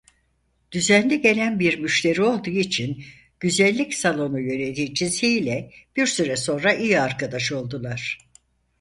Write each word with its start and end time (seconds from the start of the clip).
Düzenli 0.71 1.21
gelen 1.21 1.59
bir 1.59 1.79
müşteri 1.79 2.21
olduğu 2.23 2.49
için 2.49 3.05
güzellik 3.39 3.93
salonu 3.93 4.39
yöneticisiyle 4.39 5.71
bir 5.95 6.05
süre 6.05 6.35
sonra 6.37 6.73
iyi 6.73 6.99
arkadaş 7.01 7.51
oldular. 7.51 8.17